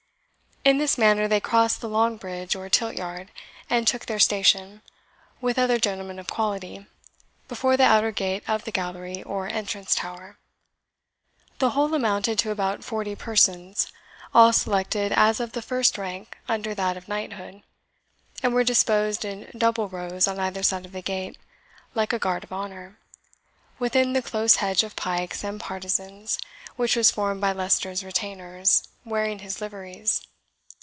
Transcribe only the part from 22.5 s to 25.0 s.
honour, within the close hedge of